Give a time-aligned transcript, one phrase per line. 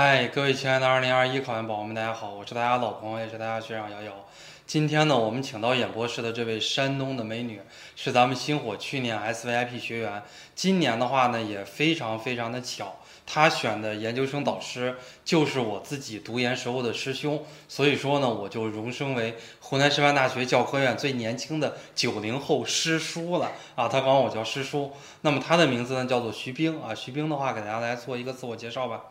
[0.00, 4.12] 嗨，各位亲爱的2021考研宝宝们，大家好，我是大家老朋友，也是大家学长瑶瑶。
[4.64, 7.60] 今天呢，我们请到演播室的这位山东的美女，
[7.96, 10.22] 是咱们星火去年 SVIP 学员，
[10.54, 12.94] 今年的话呢，也非常非常的巧，
[13.26, 24.92] 她选的研究生导师就是我自己读研时候的师兄，所以说呢，我就荣升为湖南师范大学教科院最年轻的九零后师叔了啊，他管我叫师叔。
[25.22, 29.02] 那么他的名字呢，叫做徐冰啊，徐冰的话，给大家来做一个自我介绍吧。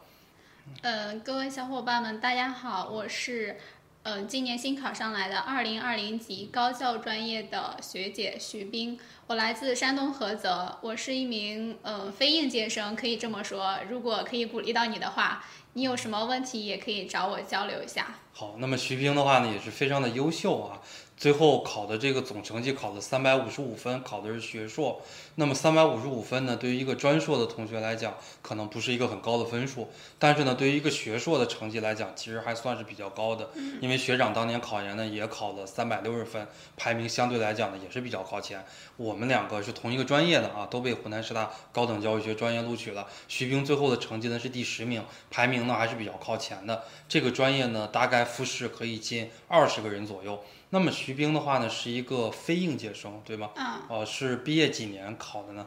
[0.82, 3.58] 嗯，各位小伙伴们，大家好，我是
[4.04, 13.78] 呃今年新考上来的二零二零级高教专业的学姐徐冰，我来自山东菏泽，我是一名呃非应届生，可以这么说。
[13.90, 15.44] 如果可以鼓励到你的话，
[15.74, 18.16] 你有什么问题也可以找我交流一下。
[18.34, 20.80] 好，那么徐冰的话呢，也是非常的优秀啊。
[21.18, 25.02] 最后考的这个总成绩考了三百五十五分，考的是学硕。
[25.34, 29.90] 那么三百五十五分呢，对于一个专硕的同学来讲，可能不是一个很高的分数。
[30.20, 33.50] 但是呢，对于一个学硕的成绩来讲，其实还算是比较高的。
[33.82, 38.64] 因为学长当年考研呢，也考了三百六十分，排名相对来讲呢，也是比较靠前。
[38.96, 43.08] 我们两个是同一个专业的啊，都被湖南师大高等教育学专业录取了。
[43.28, 46.84] 徐冰最后的成绩呢是第十名，排名呢还是比较靠前的。
[47.10, 50.40] 这个专业呢，大概复试可以进二十个人左右。
[50.70, 53.52] 那么徐冰的话呢，是一个非应届生，对吗？
[53.56, 53.80] 嗯。
[53.88, 55.66] 哦，是毕业几年考的呢？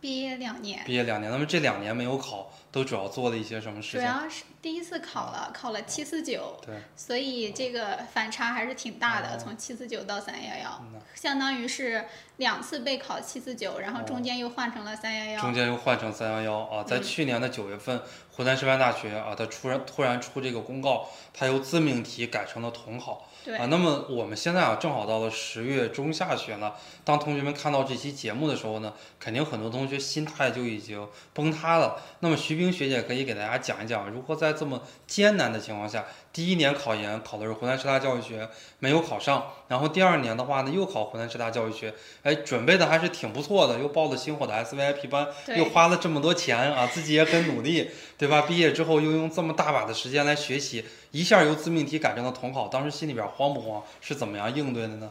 [0.00, 0.82] 毕业两年。
[0.84, 4.00] 毕业两年，那么这两年没有考，都主要做了一些什么事情？
[4.00, 6.58] 主要是第一次考了，考了七四九。
[6.64, 6.74] 对。
[6.96, 12.06] 所以这个反差还是挺大的，从七四九到三幺幺，相当于是
[12.38, 15.40] 两次备考七四九，然后中间又换成了三幺幺。
[15.40, 23.28] 中间又换成三幺幺啊，在去年的九月份，湖南师范大学啊，它突然突然出这个公告，它由自命题改成了统考。
[23.58, 26.76] 啊，那么我们现在啊，正好到了十月中下旬了。
[27.04, 32.00] 当同学们看到这期节目的时候呢，肯定很多同学心态就已经崩塌了。
[32.20, 48.42] 那么徐冰学姐可以给大家讲一讲，如何在这么艰难的情况下，第一年考研考的是湖南师大教育学，没有考上，然后第二年的话呢，又考湖南师大教育学，哎，准备的还是挺不错的，又报了星火的 SVIP 班，又花了这么多钱啊，自己也很努力，对吧？
[48.42, 50.84] 毕业之后又用这么大把的时间来学习。
[51.10, 53.82] 一下由自命题改成了统考，当时心里边慌不慌？
[54.00, 55.10] 是怎么样应对的呢？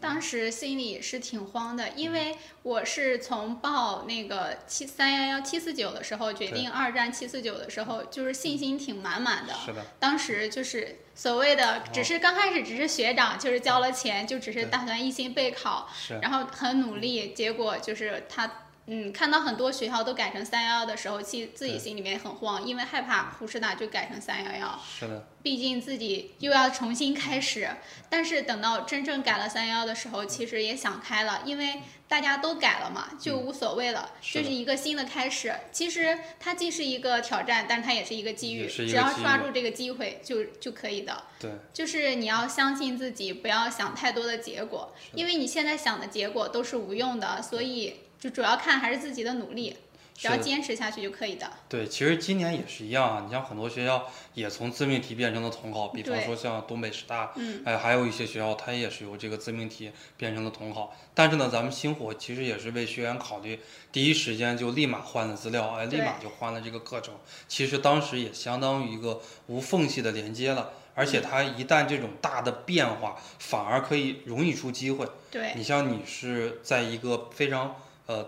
[0.00, 9.54] 当时心里是挺慌的，因为我是从报那个七三幺幺七四九的时候，决定二战七四九的时候，就是信心挺满满的。
[9.64, 9.84] 是的。
[9.98, 15.88] 当时就是所谓的，只是刚开始只是学长，就是交了钱，就只是打算一心备考，
[16.20, 18.50] 然后很努力，结果就是他。
[18.86, 24.78] 嗯，看到很多学校都改成三幺幺的时候，其实自己心里面很慌，因为害怕湖师大就改成三幺幺。
[24.86, 25.26] 是的。
[25.42, 27.68] 毕竟自己又要重新开始，
[28.08, 35.54] 但是等到真正改了三幺幺的时候，其实也想开了，因为大家都改了嘛，就无所谓了，就是一个新的开始。
[35.72, 41.24] 其实它既是一个挑战，但它也是一个机遇，只要抓住这个机会就就可以的。
[41.38, 41.50] 对。
[41.72, 47.96] 就是你要相信自己，不要想太多的结果，因为你现在想的结果都是无用的，所以。
[48.24, 49.76] 就主要看还是自己的努力，
[50.14, 51.46] 只要坚持下去就可以的。
[51.68, 53.22] 对，其实今年也是一样啊。
[53.22, 60.96] 你像很多学校也从自命题变成了统考，比方说像东北师大，嗯，哎，还有一些学校它也是由这个自命题变成了统考。
[61.12, 63.60] 但是呢，咱们星火其实也是为学员考虑，
[63.92, 67.14] 第一时间就立马换了资料，哎，立马就换了这个课程。
[67.46, 75.06] 其实当时也相当于一个无缝隙的连接了，而且它一旦这种大的变化，反而可以容易出机会。
[75.30, 77.76] 对，你像你是在一个非常。
[78.06, 78.26] 呃，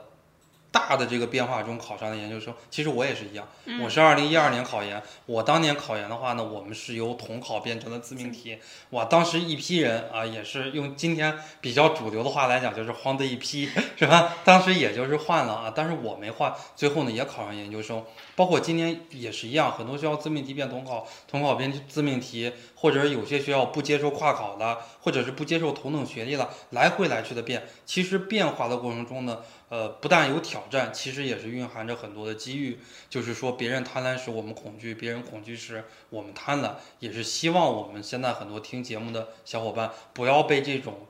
[0.71, 3.49] 大的这个变化中考上的研究生，其实我也是一样。
[3.83, 8.59] 我是二零一二年考研，我当年考研的话呢，我们是由统考变成了自命题。
[8.91, 14.35] 哇，当时一批人啊，也是用今天比较主流的话来讲，就是慌的一批， 是吧？
[14.45, 18.05] 当时也就是换了啊，但是我没换，最后呢也考上研究生。
[18.37, 27.67] 包括今年也是一样，很多学校自命题变统考，统考变自命题，或者有些学校不接受跨考了，或者是不接受同等学历了，来回来去的变。
[27.87, 29.39] 其实变化的过程中呢。
[29.69, 32.79] 呃，不但有挑战，其实也是蕴含着很多的机遇。
[33.11, 41.07] 就是说，别人贪婪时我们恐惧，别人恐惧时我们贪婪，也是希望我们现在很多听节目的小伙伴不要被这种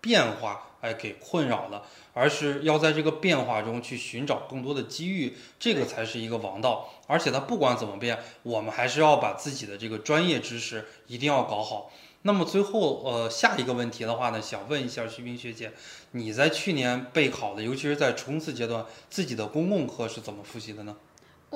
[0.00, 1.82] 变化哎给困扰了，
[2.14, 6.88] 而是要在这个变化中去寻找更多的机遇，这个才是一个王道。
[7.08, 11.90] 而且它不管怎么变，我们还是要把自己的这个专业知识一定要搞好。
[12.26, 15.72] 那么最后，呃，下一个问题的话呢，想问一下徐冰学姐，
[16.10, 20.96] 你在去年备考的，尤其是在冲刺阶段，自己的公共课是怎么复习的呢？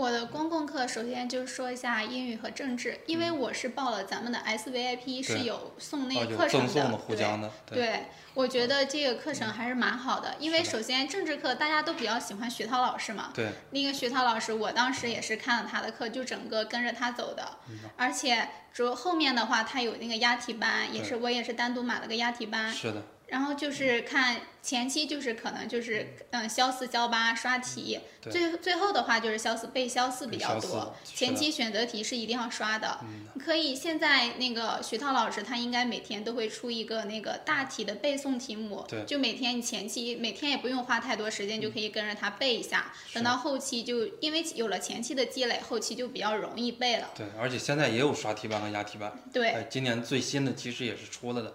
[0.00, 6.97] 我的公共课首先就说一下英语和政治，因为我是报了咱们的 SVIP，是有送那啊，个课程的的，对。
[6.97, 17.81] 互相的，对，我觉得这个课程还是蛮好的，因为首先政治课大家都比较喜欢徐涛老师嘛，对，那个徐涛老师，我当时也是看了他的课，就整个跟着他走的，嗯。
[17.99, 26.50] 而且主后面的话，他有那个押题班，也是我也是单独买了个押题班，是的，然后就是看前期就是可能就是嗯。
[26.50, 32.99] 肖四肖八刷题，最最后的话就是肖四背肖四比较多，前期选择题是一定要刷的。
[33.03, 33.41] 嗯。
[33.41, 43.15] 可以现在那个徐涛老师他应该每天都会出一个那个大题的背诵题目，就每天你前期每天也不用花太多时间就可以跟着他背一下，是。
[43.15, 47.11] 等到后期就因为有了前期的积累，后期就比较容易背了。
[47.15, 51.55] 对，而且现在也有刷题班和押题班，对，哎，今年最新的其实也是出了的，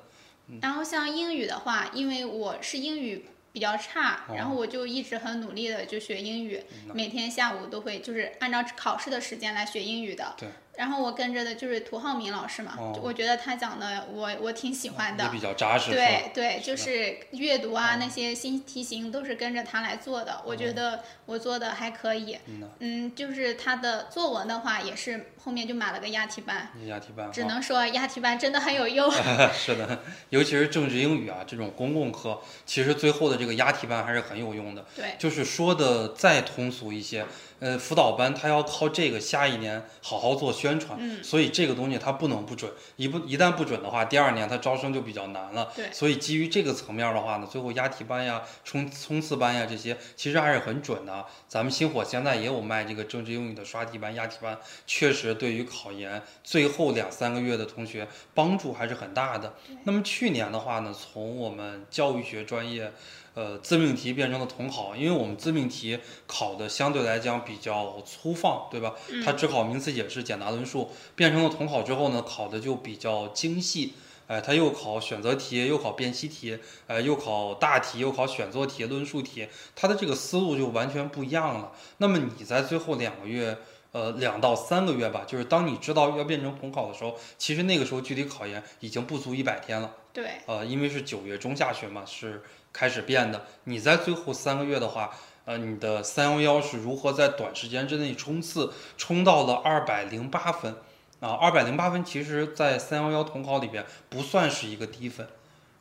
[0.61, 10.35] 然后像英语的话，因为我是英语比较差，哦然后我就一直很努力的就学英语，嗯每天下午都会就是按照考试的时间来学英语的。
[10.37, 10.49] 对。
[10.77, 15.23] 然后我跟着的就是涂浩明老师嘛，哦我觉得他讲的我我挺喜欢的。
[15.23, 22.37] 也比较扎实，对对，就是阅读啊、哦那些新题型都是跟着他来做的，我觉得我做的还可以。
[22.47, 29.09] 嗯呐嗯，就是他的作文的话，也是后面就买了个押题班，押题班，只啊能说押题班真的很有用。
[29.53, 29.99] 是的，
[30.29, 34.85] 尤其是政治英语啊这种公共课，其实最后的这个押题班还是很有用的。
[34.95, 37.25] 对就是说的再通俗一些，
[37.59, 45.71] 呃，辅导班他要靠这个下一年好好做宣传，嗯所以这个东西它不能不准，一不一旦不准的话，第二年它招生就比较难了。
[45.75, 51.25] 对所以基于这个层面的话呢，最后押题班呀、冲冲刺班呀这些，其实还是很准的啊。
[51.47, 59.53] 咱们星火现在也有卖这个政治英语的刷题班、押题班，确实对于考研最后两三个月的同学帮助还是很大的。
[59.85, 62.91] 那么去年的话呢，从我们教育学专业。
[63.35, 68.95] 呃，自命题变成了统考，因为我们自命题考的相对来讲比较粗放，对吧？
[69.23, 73.93] 它只考名词解释、简答论述，变成了统考之后呢，考的就比较精细。
[74.27, 81.73] 哎，它又考选择题，又考辨析题，呃，又考大题，又考选做题、论述题，它的这个思路就完全不一样了。
[81.97, 83.55] 那么你在最后两个月，
[83.91, 89.91] 呃，两到三个月吧，就是当你知道要变成统考的时候，其实那个时候距离考研已经不足一百天了。
[90.15, 90.37] 对。
[90.45, 92.41] 呃，因为是九月中下旬嘛，是
[92.71, 93.45] 开始变的。
[93.65, 95.13] 你在最后三个月的话，
[95.43, 100.73] 呃，你的三幺幺是如何在短时间之内冲刺，冲到了二百零八分
[101.19, 101.31] 啊？
[101.31, 105.27] 二百零八分其实，在三幺幺统考里边不算是一个低分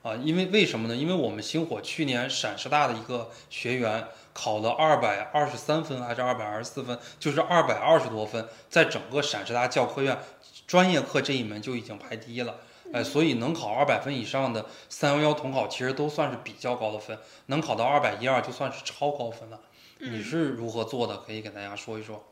[0.02, 0.96] 啊，因为为什么呢？
[0.96, 10.18] 因为我们星火去年陕师大的一个学员考了二百二十三分还是二百二十四分，就是二百二十多分，在整个陕师大教科院
[10.66, 12.56] 专业课这一门就已经排第一了。
[12.94, 19.60] 哎，所以能考二百分以上的三幺幺统考，其实都算是比较高的分，能考到二百一二就算是超高分了。
[19.98, 21.18] 你是如何做的？
[21.18, 22.24] 可以给大家说一说。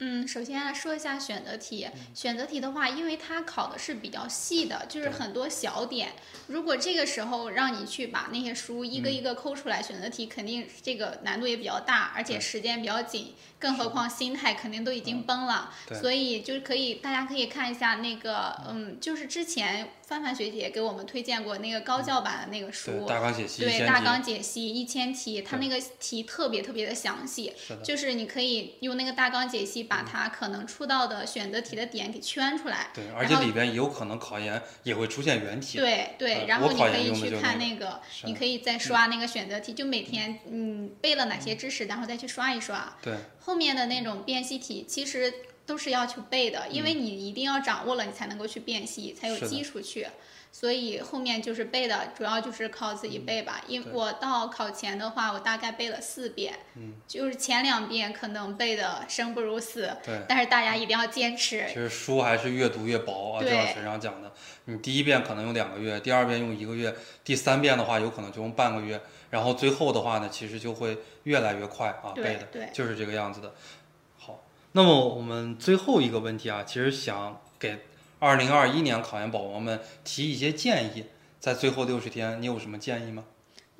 [0.00, 1.88] 嗯，首先来说一下选择题。
[2.14, 6.12] 选择题的话，因为它考的是比较细的，就是很多小点。
[6.46, 15.74] 如果这个时候让你去把那些书一个一个抠出来，选择题肯定这个难度也比较大，而且时间比较紧，更何况心态肯定都已经崩了。
[15.88, 22.90] 对所以就是可以，大家可以看一下那个，嗯，就是之前范范学姐给我们推荐过那个高教版的那个书。
[22.92, 32.88] 对，大纲解析一对大纲解析一千题，它那个题特别特别的详细，是的，就是你可以用那个大纲解析，把它可能出到的选择题的点给圈出来。
[32.94, 35.76] 对，而且里边有可能考研也会出现原题。
[35.76, 42.96] 对对，呃然后你可以去用的就是那看那个，你可以再刷那个选择题，就每天嗯背了哪些知识，然后再去刷一刷。
[43.02, 45.30] 对，后面的那种辨析题其实
[45.68, 50.06] 都是要求背的，因为你一定要掌握了，你才能够去辨析，才有基础去。
[50.50, 53.60] 所以后面就是背的，主要就是靠自己背吧。
[53.68, 60.22] 因我到考前的话，我大概背了四遍，嗯，就是前两遍可能背的生不如死，对。
[60.26, 61.74] 但是大家一定要坚持其。
[61.74, 64.32] 实书还是越读越薄啊，就对像学长讲的，
[64.64, 68.98] 你第一遍可能用两个月，第二遍用一个月，第三遍的话有可能就用半个月，
[69.28, 73.52] 然后最后的话呢，其实就会越来越快啊，背的对就是这个样子的。
[74.72, 77.78] 那么我们最后一个问题啊，其实想给
[78.18, 81.04] 二零二一年考研宝宝们提一些建议，
[81.40, 83.24] 在最后六十天，你有什么建议吗？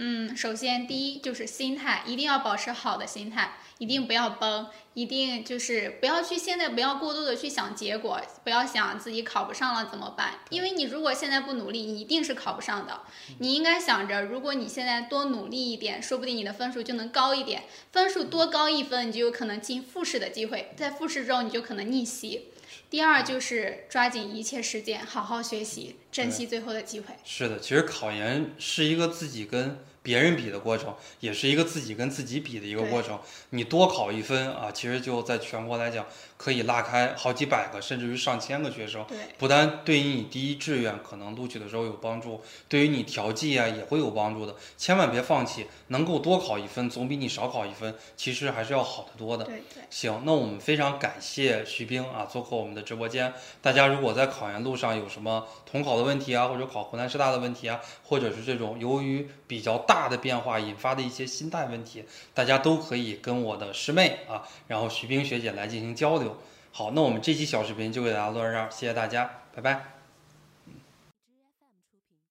[0.01, 13.01] 嗯，首先第一就是心态，一定要保持好的心态，一定不要崩，一定就是不要去现在不要过度的去想结果，不要想自己考不上了怎么办，因为你如果现在不努力，你一定是考不上的。
[13.39, 22.51] 你应该想着，如果你现在多努力一点，说不定你的分数就能高一点，分数多高一分，你就有可能进复试的机会，在复试中你就可能逆袭。
[22.91, 27.15] 第二就是抓紧一切时间，好好学习，珍惜最后的机会。
[27.25, 33.21] 是的，其实考研是一个自己跟别人比的过程，也是一个自己跟自己比的一个过程。
[33.51, 36.07] 你多考一分啊，其实就在全国来讲，
[36.39, 39.05] 可以拉开好几百个，甚至于上千个学生。
[39.07, 44.57] 对不但对于你第一志愿可能录取的时候有帮助，对于你调剂啊也会有帮助的。
[44.79, 49.45] 千万别放弃，能够多考一分，总比你少考一分，其实还是要好得多的。
[49.45, 53.31] 对对，行，那我们非常感谢徐冰啊做客我们的直播间。
[53.61, 66.37] 大家如果在考研路上有什么统考的问题啊，或者考湖南师大的问题啊，或者是这种由于比较大的变化引发的一些心态问题，大家都可以跟我的师妹啊，然后徐冰学姐来进行交流。
[66.71, 69.98] 好，那我们这期小视频就给大家录到这儿，谢谢大家，拜拜。